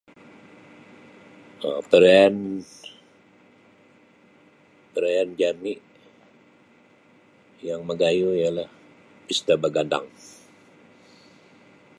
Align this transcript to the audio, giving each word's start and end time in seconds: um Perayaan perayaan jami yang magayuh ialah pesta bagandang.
um 1.69 1.83
Perayaan 1.91 2.35
perayaan 4.93 5.29
jami 5.41 5.73
yang 7.67 7.81
magayuh 7.89 8.33
ialah 8.41 8.69
pesta 9.29 9.53
bagandang. 9.63 10.07